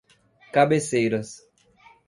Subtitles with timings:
[0.53, 1.45] Cabeceiras